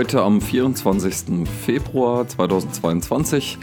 [0.00, 1.46] Heute am 24.
[1.46, 3.58] Februar 2022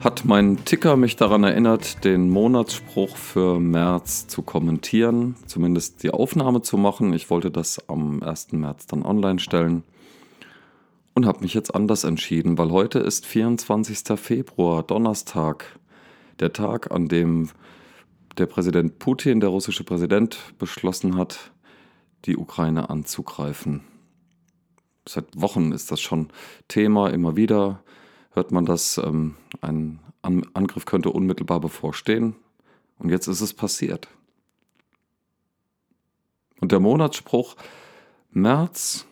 [0.00, 6.62] hat mein Ticker mich daran erinnert, den Monatsspruch für März zu kommentieren, zumindest die Aufnahme
[6.62, 7.12] zu machen.
[7.12, 8.52] Ich wollte das am 1.
[8.52, 9.82] März dann online stellen
[11.12, 14.18] und habe mich jetzt anders entschieden, weil heute ist 24.
[14.18, 15.78] Februar, Donnerstag,
[16.40, 17.50] der Tag, an dem
[18.38, 21.50] der Präsident Putin, der russische Präsident, beschlossen hat,
[22.24, 23.82] die Ukraine anzugreifen
[25.08, 26.28] seit Wochen ist das schon
[26.68, 27.82] Thema, immer wieder
[28.30, 32.34] hört man das, ähm, ein An Angriff könnte unmittelbar bevorstehen.
[32.98, 34.08] Und jetzt ist es passiert.
[36.60, 37.56] Und der Monatsspruch
[38.30, 39.06] März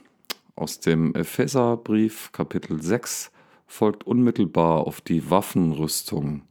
[0.57, 3.31] aus dem Epheserbrief Kapitel 6
[3.67, 6.43] folgt unmittelbar auf die Waffenrüstung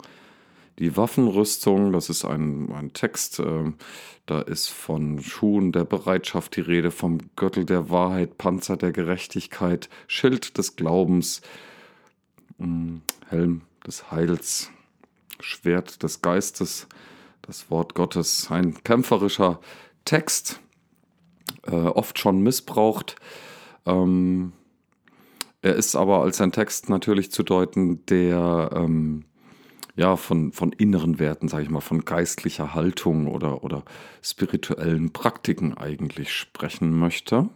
[0.79, 3.71] die Waffenrüstung, das ist ein, ein Text, äh,
[4.25, 9.89] da ist von Schuhen der Bereitschaft die Rede, vom Gürtel der Wahrheit, Panzer der Gerechtigkeit,
[10.07, 11.41] Schild des Glaubens,
[12.57, 14.71] mh, mm, Helm des Heils,
[15.39, 16.87] Schwert des Geistes,
[17.41, 19.59] das Wort Gottes, ein kämpferischer
[20.03, 20.59] Text,
[21.67, 23.15] äh, oft schon missbraucht.
[23.85, 24.53] Ähm,
[25.61, 29.25] er ist aber als ein Text natürlich zu deuten, der ähm,
[29.95, 33.83] ja, von, von inneren Werten, sage ich mal, von geistlicher Haltung oder, oder
[34.21, 37.49] spirituellen Praktiken eigentlich sprechen möchte.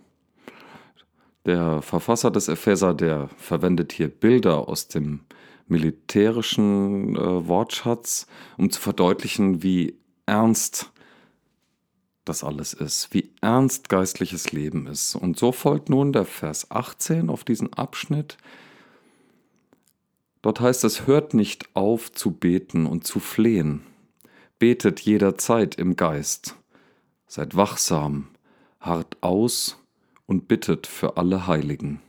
[1.46, 5.22] Der Verfasser des Epheser, der verwendet hier Bilder aus dem
[5.68, 10.92] militärischen äh, Wortschatz, um zu verdeutlichen, wie ernst
[12.26, 15.16] das alles ist, wie ernst geistliches Leben ist.
[15.16, 18.38] Und so folgt nun der Vers 18 auf diesen Abschnitt,
[20.42, 23.82] Dort heißt es, hört nicht auf zu beten und zu flehen.
[24.58, 26.56] Betet jederzeit im Geist.
[27.28, 28.28] Seid wachsam,
[28.80, 29.78] hart aus
[30.26, 32.02] und bittet für alle Heiligen.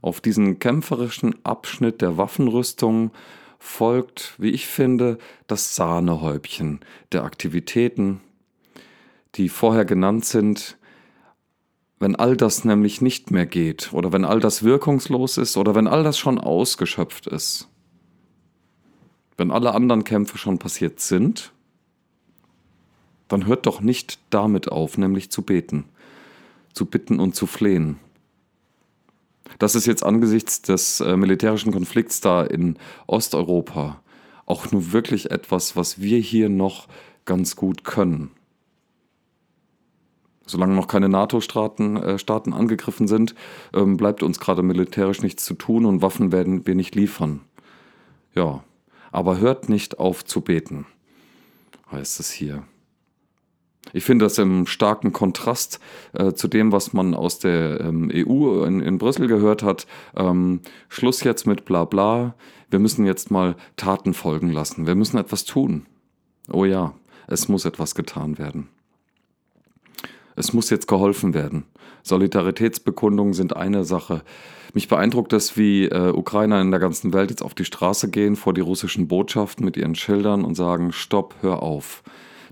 [0.00, 3.12] Auf diesen kämpferischen Abschnitt der Waffenrüstung
[3.58, 6.80] folgt, wie ich finde, das Sahnehäubchen
[7.12, 8.20] der Aktivitäten,
[9.36, 10.76] die vorher genannt sind,
[12.04, 15.86] wenn all das nämlich nicht mehr geht oder wenn all das wirkungslos ist oder wenn
[15.86, 17.70] all das schon ausgeschöpft ist,
[19.38, 21.54] wenn alle anderen Kämpfe schon passiert sind,
[23.26, 25.86] dann hört doch nicht damit auf, nämlich zu beten,
[26.74, 27.98] zu bitten und zu flehen.
[29.58, 32.76] Das ist jetzt angesichts des äh, militärischen Konflikts da in
[33.06, 34.02] Osteuropa
[34.44, 36.86] auch nur wirklich etwas, was wir hier noch
[37.24, 38.30] ganz gut können.
[40.46, 43.34] Solange noch keine NATO-Staaten äh, Staaten angegriffen sind,
[43.72, 47.40] ähm, bleibt uns gerade militärisch nichts zu tun und Waffen werden wir nicht liefern.
[48.34, 48.62] Ja,
[49.12, 50.86] aber hört nicht auf zu beten,
[51.90, 52.64] heißt es hier.
[53.92, 55.78] Ich finde das im starken Kontrast
[56.14, 59.86] äh, zu dem, was man aus der ähm, EU in, in, Brüssel gehört hat.
[60.16, 62.34] Ähm, Schluss jetzt mit Blabla.
[62.70, 64.86] Wir müssen jetzt mal Taten folgen lassen.
[64.86, 65.86] Wir müssen etwas tun.
[66.50, 66.94] Oh ja,
[67.26, 68.68] es muss etwas getan werden.
[70.36, 71.64] Es muss jetzt geholfen werden.
[72.02, 74.22] Solidaritätsbekundungen sind eine Sache.
[74.74, 78.36] Mich beeindruckt es, wie äh, Ukrainer in der ganzen Welt jetzt auf die Straße gehen
[78.36, 82.02] vor die russischen Botschaften mit ihren Schildern und sagen, stopp, hör auf.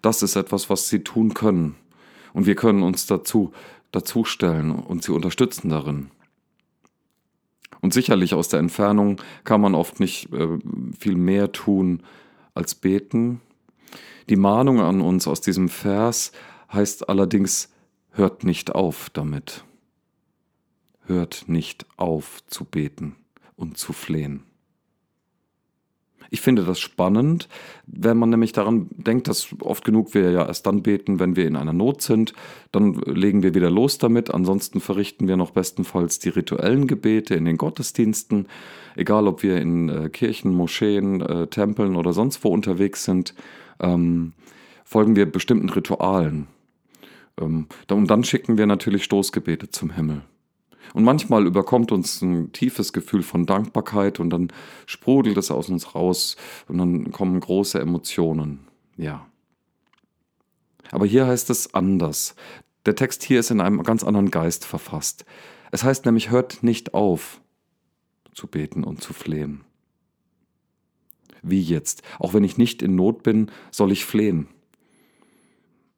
[0.01, 1.75] Das ist etwas, was sie tun können.
[2.33, 3.53] Und wir können uns dazu,
[3.91, 6.11] dazu stellen und sie unterstützen darin.
[7.81, 10.59] Und sicherlich aus der Entfernung kann man oft nicht äh,
[10.99, 12.05] viel mehr tun
[12.55, 13.41] als beten.
[14.29, 16.31] Die Mahnung an uns aus diesem Vers
[16.73, 17.72] heißt allerdings,
[18.13, 19.65] hört nicht auf damit.
[21.07, 23.17] Hört nicht auf zu beten
[23.57, 24.45] und zu flehen.
[26.31, 27.47] Ich finde das spannend,
[27.87, 31.47] wenn man nämlich daran denkt, dass oft genug wir ja erst dann beten, wenn wir
[31.47, 32.33] in einer Not sind.
[32.71, 34.33] Dann legen wir wieder los damit.
[34.33, 38.47] Ansonsten verrichten wir noch bestenfalls die rituellen Gebete in den Gottesdiensten.
[38.97, 43.35] Egal, ob wir in äh, Kirchen, Moscheen, äh, Tempeln oder sonst wo unterwegs sind,
[43.79, 44.33] ähm,
[44.87, 46.47] folgen wir bestimmten Ritualen.
[47.41, 50.23] Ähm, und dann schicken wir natürlich Stoßgebete zum Himmel.
[50.95, 54.49] Und manchmal überkommt uns ein tiefes Gefühl von Dankbarkeit und dann
[54.87, 56.37] sprudelt es aus uns raus
[56.69, 58.67] und dann kommen große Emotionen.
[58.97, 59.27] Ja.
[60.91, 62.35] Aber hier heißt es anders.
[62.85, 65.25] Der Text hier ist in einem ganz anderen Geist verfasst.
[65.71, 67.41] Es heißt nämlich, hört nicht auf
[68.35, 69.63] zu beten und zu flehen.
[71.43, 72.03] Wie jetzt?
[72.19, 74.49] Auch wenn ich nicht in Not bin, soll ich flehen.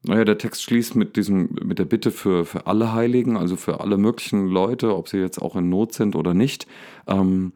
[0.06, 3.80] Naja, der Text schließt mit diesem, mit der Bitte für, für alle Heiligen, also für
[3.80, 6.66] alle möglichen Leute, ob sie jetzt auch in Not sind oder nicht.
[7.06, 7.52] Ähm,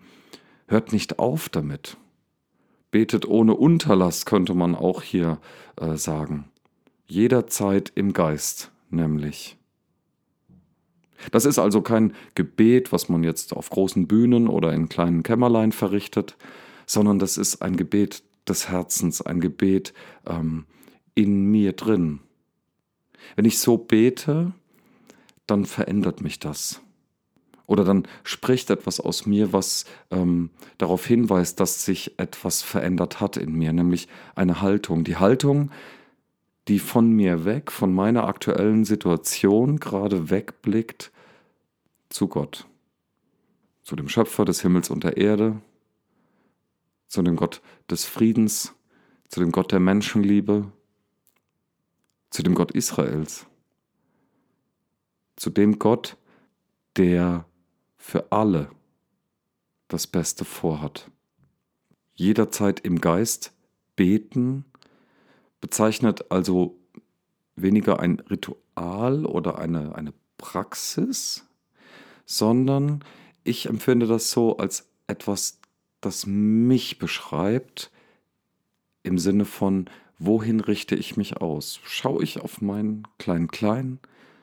[0.67, 1.99] hört nicht auf damit.
[2.91, 5.39] Betet ohne Unterlass, könnte man auch hier
[5.77, 6.47] äh, sagen.
[7.07, 9.59] Jederzeit im Geist, nämlich.
[11.31, 15.73] Das ist also kein Gebet, was man jetzt auf großen Bühnen oder in kleinen Kämmerlein
[15.73, 16.39] verrichtet,
[16.87, 19.93] sondern das ist ein Gebet des Herzens, ein Gebet
[20.27, 20.65] ähm,
[21.15, 22.21] in mir drin.
[23.37, 24.53] Wenn ich so bete,
[25.47, 26.81] dann verändert mich das.
[27.67, 33.37] Oder dann spricht etwas aus mir, was ähm, darauf hinweist, dass sich etwas verändert hat
[33.37, 35.05] in mir, nämlich eine Haltung.
[35.05, 35.71] Die Haltung,
[36.67, 41.13] die von mir weg, von meiner aktuellen Situation gerade wegblickt
[42.09, 42.67] zu Gott,
[43.83, 45.61] zu dem Schöpfer des Himmels und der Erde,
[47.07, 47.61] zu dem Gott
[47.91, 48.75] des Friedens,
[49.29, 50.73] zu dem Gott der Menschenliebe,
[52.31, 53.47] zu dem Gott Israels,
[55.37, 56.17] zu dem Gott,
[56.97, 57.47] der
[57.97, 58.71] für alle
[59.89, 61.11] das Beste vorhat.
[62.15, 63.53] Jederzeit im Geist
[63.97, 64.65] beten
[65.61, 66.79] bezeichnet also
[67.57, 71.47] weniger ein Ritual oder eine, eine Praxis,
[72.25, 73.05] sondern
[73.45, 75.61] ich empfinde das so als etwas,
[76.01, 77.91] das mich beschreibt,
[79.03, 79.89] im Sinne von,
[80.19, 81.81] wohin richte ich mich aus?
[81.85, 84.01] Schaue ich auf meinen Klein-Klein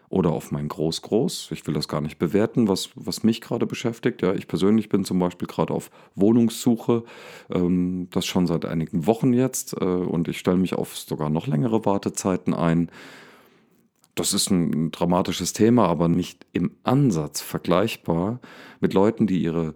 [0.09, 1.49] oder auf mein Groß-Groß?
[1.51, 4.21] Ich will das gar nicht bewerten, was, was mich gerade beschäftigt.
[4.21, 7.03] Ja, ich persönlich bin zum Beispiel gerade auf Wohnungssuche,
[7.49, 11.47] ähm, das schon seit einigen Wochen jetzt, äh, und ich stelle mich auf sogar noch
[11.47, 12.89] längere Wartezeiten ein.
[14.15, 18.39] Das ist ein dramatisches Thema, aber nicht im Ansatz vergleichbar
[18.79, 19.75] mit Leuten, die ihre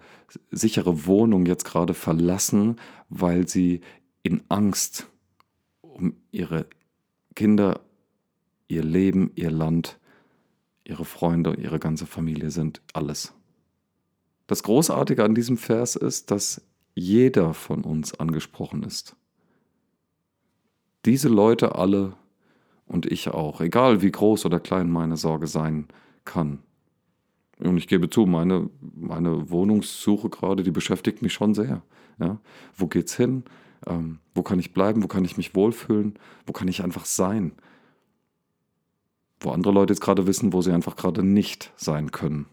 [0.50, 2.78] sichere Wohnung jetzt gerade verlassen,
[3.10, 3.82] weil sie
[4.24, 5.10] in Angst
[6.00, 6.66] um ihre
[7.36, 7.82] Kinder,
[8.68, 10.00] ihr Leben, ihr Land,
[10.84, 13.34] ihre Freunde, ihre ganze Familie sind alles.
[14.48, 16.62] Das Großartige an diesem Vers ist, dass
[16.96, 19.16] jeder von uns angesprochen ist.
[21.06, 22.14] Diese Leute alle
[22.86, 25.88] und ich auch, egal wie groß oder klein meine Sorge sein
[26.26, 26.60] kann.
[27.60, 31.84] Und ich gebe zu, meine, meine Wohnungssuche gerade, die beschäftigt mich schon sehr.
[32.20, 32.40] Ja?
[32.76, 33.44] Wo geht's hin?
[33.88, 35.04] Ähm, wo kann ich bleiben?
[35.04, 36.18] Wo kann ich mich wohlfühlen?
[36.46, 37.54] Wo kann ich einfach sein?
[39.40, 42.48] Wo andere Leute jetzt gerade wissen, wo sie einfach gerade nicht sein können.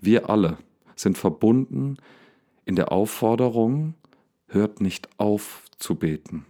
[0.00, 0.56] Wir alle
[0.96, 1.98] sind verbunden
[2.64, 3.94] in der Aufforderung,
[4.46, 6.46] hört nicht auf zu beten.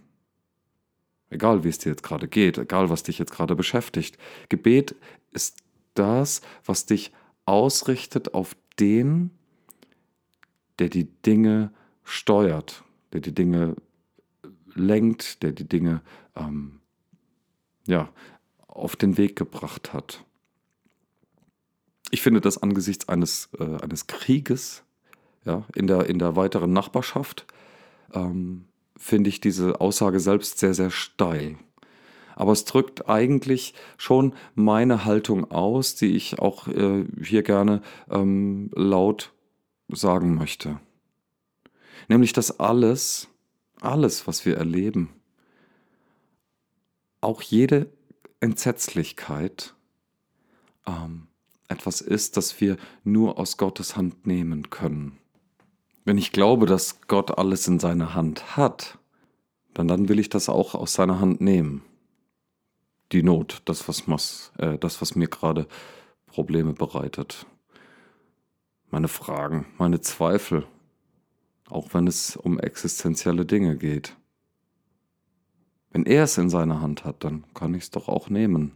[1.29, 4.17] Egal wie es dir jetzt gerade geht, egal was dich jetzt gerade beschäftigt.
[4.49, 4.95] Gebet
[5.31, 5.57] ist
[5.93, 7.11] das, was dich
[7.45, 9.31] ausrichtet auf den,
[10.79, 11.71] der die Dinge
[12.03, 13.75] steuert, der die Dinge
[14.73, 16.01] lenkt, der die Dinge
[16.35, 16.79] ähm,
[17.87, 18.09] ja,
[18.67, 20.23] auf den Weg gebracht hat.
[22.09, 24.83] Ich finde das angesichts eines, äh, eines Krieges
[25.45, 27.45] ja, in, der, in der weiteren Nachbarschaft,
[28.13, 28.65] ähm,
[28.97, 31.57] finde ich diese Aussage selbst sehr, sehr steil.
[32.35, 38.69] Aber es drückt eigentlich schon meine Haltung aus, die ich auch äh, hier gerne ähm,
[38.73, 39.33] laut
[39.89, 40.79] sagen möchte.
[42.07, 43.27] Nämlich, dass alles,
[43.79, 45.09] alles, was wir erleben,
[47.21, 47.91] auch jede
[48.39, 49.75] Entsetzlichkeit
[50.87, 51.27] ähm,
[51.67, 55.17] etwas ist, das wir nur aus Gottes Hand nehmen können.
[56.03, 58.97] Wenn ich glaube, dass Gott alles in seiner Hand hat,
[59.73, 61.83] dann, dann will ich das auch aus seiner Hand nehmen.
[63.11, 65.67] Die Not, das, was, was, äh, das, was mir gerade
[66.25, 67.45] Probleme bereitet.
[68.89, 70.65] Meine Fragen, meine Zweifel,
[71.71, 74.17] auch wenn es um existenzielle Dinge geht.
[75.91, 78.73] Wenn er es in seiner Hand hat, dann kann ich es doch auch nehmen.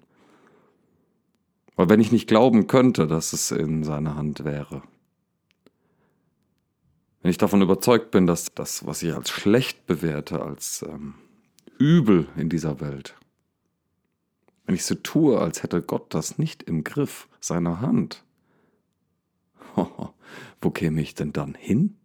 [1.75, 4.81] Weil wenn ich nicht glauben könnte, dass es in seiner Hand wäre,
[7.21, 11.15] wenn ich davon überzeugt bin, dass das, was ich als schlecht bewerte, als ähm,
[11.79, 13.15] übel in dieser Welt,
[14.65, 18.23] wenn ich so tue, als hätte Gott das nicht im Griff seiner Hand,
[20.61, 21.97] wo käme ich denn dann hin?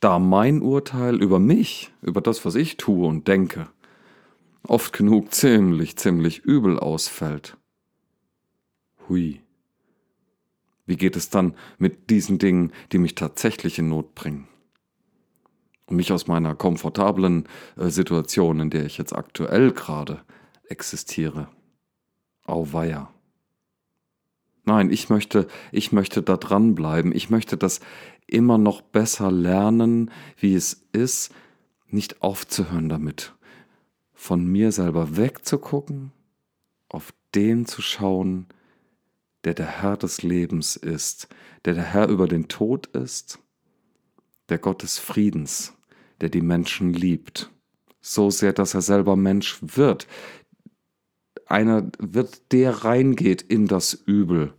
[0.00, 3.68] Da mein Urteil über mich, über das, was ich tue und denke,
[4.62, 7.56] oft genug ziemlich, ziemlich übel ausfällt.
[9.08, 9.40] Hui.
[10.86, 14.46] Wie geht es dann mit diesen Dingen, die mich tatsächlich in Not bringen?
[15.86, 20.22] Und mich aus meiner komfortablen äh, Situation, in der ich jetzt aktuell gerade
[20.68, 21.48] existiere.
[22.44, 23.12] Auweia.
[24.66, 27.14] Nein, ich möchte, ich möchte da dranbleiben.
[27.14, 27.80] Ich möchte das
[28.26, 31.32] immer noch besser lernen, wie es ist,
[31.88, 33.32] nicht aufzuhören damit.
[34.12, 36.10] Von mir selber wegzugucken,
[36.88, 38.46] auf den zu schauen,
[39.44, 41.28] der der Herr des Lebens ist,
[41.64, 43.38] der der Herr über den Tod ist,
[44.48, 45.74] der Gott des Friedens,
[46.20, 47.52] der die Menschen liebt,
[48.00, 50.08] so sehr, dass er selber Mensch wird.
[51.46, 54.52] Einer wird, der reingeht in das Übel.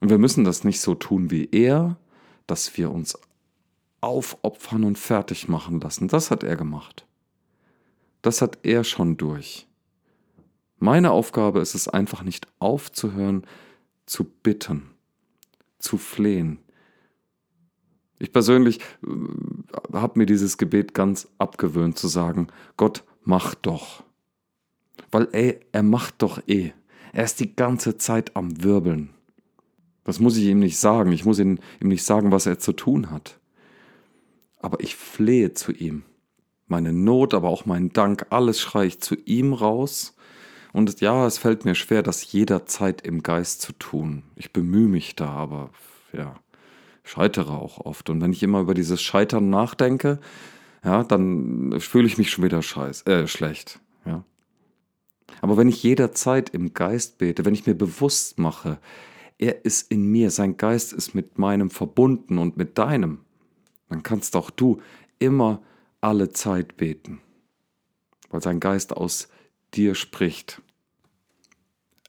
[0.00, 1.96] Und wir müssen das nicht so tun wie er,
[2.46, 3.18] dass wir uns
[4.00, 6.08] aufopfern und fertig machen lassen.
[6.08, 7.06] Das hat er gemacht.
[8.20, 9.66] Das hat er schon durch.
[10.78, 13.46] Meine Aufgabe ist es einfach nicht aufzuhören,
[14.06, 14.90] zu bitten,
[15.78, 16.58] zu flehen.
[18.18, 24.02] Ich persönlich äh, habe mir dieses Gebet ganz abgewöhnt zu sagen, Gott, mach doch.
[25.12, 26.72] Weil ey, er macht doch eh.
[27.12, 29.10] Er ist die ganze Zeit am Wirbeln.
[30.04, 31.12] Das muss ich ihm nicht sagen.
[31.12, 33.38] Ich muss ihm, ihm nicht sagen, was er zu tun hat.
[34.58, 36.02] Aber ich flehe zu ihm.
[36.66, 40.16] Meine Not, aber auch mein Dank, alles schreie ich zu ihm raus.
[40.72, 44.22] Und ja, es fällt mir schwer, das jederzeit im Geist zu tun.
[44.36, 45.70] Ich bemühe mich da, aber
[46.14, 46.36] ja,
[47.04, 48.08] scheitere auch oft.
[48.08, 50.18] Und wenn ich immer über dieses Scheitern nachdenke,
[50.82, 53.81] ja, dann fühle ich mich schon wieder scheiß, äh, schlecht.
[55.42, 58.78] Aber wenn ich jederzeit im Geist bete, wenn ich mir bewusst mache,
[59.38, 63.18] er ist in mir, sein Geist ist mit meinem verbunden und mit deinem,
[63.88, 64.80] dann kannst auch du
[65.18, 65.60] immer
[66.00, 67.20] alle Zeit beten,
[68.30, 69.28] weil sein Geist aus
[69.74, 70.62] dir spricht.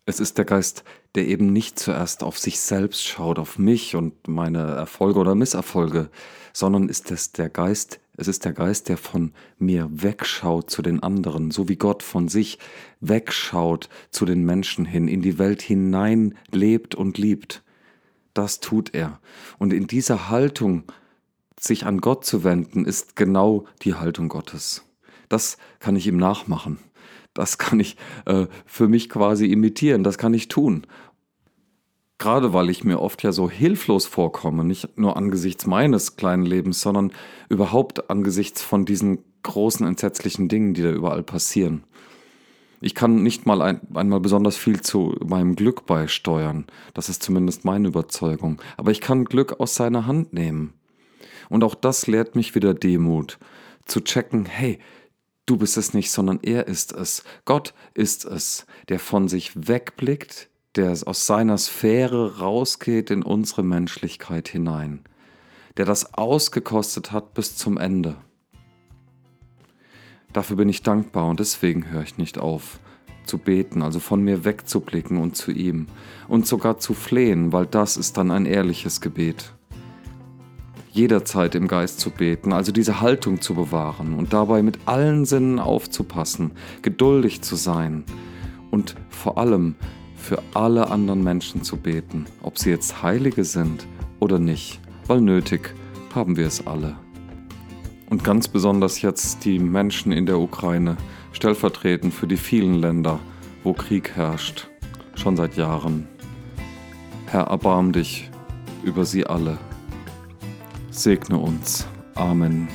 [0.06, 0.84] Es ist der Geist,
[1.16, 6.12] der eben nicht zuerst auf sich selbst schaut, auf mich und meine Erfolge oder Misserfolge,
[6.54, 11.02] sondern ist es der Geist, es ist der Geist, der von mir wegschaut zu den
[11.02, 12.60] anderen, so wie Gott von sich
[13.00, 17.64] wegschaut zu den Menschen hin, in die Welt hinein lebt und liebt.
[18.34, 19.20] Das tut er.
[19.58, 20.84] Und in dieser Haltung,
[21.60, 24.84] sich an Gott zu wenden, ist genau die Haltung Gottes.
[25.30, 26.78] Das kann ich ihm nachmachen.
[27.34, 30.04] Das kann ich äh, für mich quasi imitieren.
[30.04, 30.86] Das kann ich tun.
[32.18, 36.82] Gerade weil ich mir oft ja so hilflos vorkomme, nicht nur angesichts meines kleinen Lebens,
[36.82, 37.12] sondern
[37.50, 41.84] überhaupt angesichts von diesen großen entsetzlichen Dingen, die da überall passieren.
[42.86, 46.66] Ich kann nicht mal ein, einmal besonders viel zu meinem Glück beisteuern.
[46.94, 48.62] Das ist zumindest meine Überzeugung.
[48.76, 50.74] Aber ich kann Glück aus seiner Hand nehmen.
[51.48, 53.40] Und auch das lehrt mich wieder Demut.
[53.86, 54.80] Zu checken, hey,
[55.46, 57.24] du bist es nicht, sondern er ist es.
[57.46, 64.48] Gott ist es, der von sich wegblickt, der aus seiner Sphäre rausgeht in unsere Menschlichkeit
[64.48, 65.02] hinein,
[65.78, 68.16] der das ausgekostet hat bis zum Ende.
[70.32, 72.80] Dafür bin ich dankbar und deswegen höre ich nicht auf
[73.26, 75.88] zu beten, also von mir wegzublicken und zu ihm
[76.28, 79.54] und sogar zu flehen, weil das ist dann ein ehrliches Gebet.
[80.92, 85.60] Jederzeit im Geist zu beten, also diese Haltung zu bewahren und dabei mit allen Sinnen
[85.60, 86.52] aufzupassen,
[86.82, 88.04] geduldig zu sein
[88.70, 89.76] und vor allem
[90.24, 93.86] für alle anderen Menschen zu beten, ob sie jetzt Heilige sind
[94.20, 95.76] oder nicht, weil nötig
[96.16, 96.96] haben wir es alle.
[98.10, 100.98] Und ganz besonders jetzt die Menschen in der Ukraine,
[101.34, 103.20] stellvertretend für die vielen Länder,
[103.64, 104.70] wo Krieg herrscht,
[105.16, 106.08] schon seit Jahren.
[107.26, 108.30] Herr, erbarm dich
[108.84, 109.58] über sie alle.
[110.90, 111.86] Segne uns.
[112.16, 112.68] Amen.